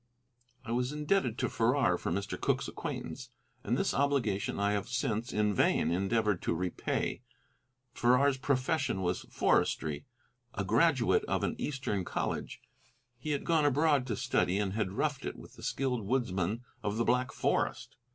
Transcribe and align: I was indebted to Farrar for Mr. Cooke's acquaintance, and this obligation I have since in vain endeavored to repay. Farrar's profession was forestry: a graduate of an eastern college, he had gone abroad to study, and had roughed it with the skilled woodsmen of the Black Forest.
I 0.65 0.71
was 0.71 0.91
indebted 0.91 1.37
to 1.37 1.47
Farrar 1.47 1.95
for 1.95 2.11
Mr. 2.11 2.41
Cooke's 2.41 2.67
acquaintance, 2.67 3.29
and 3.63 3.77
this 3.77 3.93
obligation 3.93 4.59
I 4.59 4.71
have 4.71 4.87
since 4.89 5.31
in 5.31 5.53
vain 5.53 5.91
endeavored 5.91 6.41
to 6.41 6.55
repay. 6.55 7.21
Farrar's 7.93 8.39
profession 8.39 9.03
was 9.03 9.27
forestry: 9.29 10.07
a 10.55 10.63
graduate 10.65 11.23
of 11.25 11.43
an 11.43 11.53
eastern 11.59 12.03
college, 12.03 12.63
he 13.19 13.29
had 13.29 13.45
gone 13.45 13.63
abroad 13.63 14.07
to 14.07 14.15
study, 14.15 14.57
and 14.57 14.73
had 14.73 14.93
roughed 14.93 15.23
it 15.23 15.35
with 15.37 15.53
the 15.53 15.61
skilled 15.61 16.07
woodsmen 16.07 16.63
of 16.81 16.97
the 16.97 17.05
Black 17.05 17.31
Forest. 17.31 17.95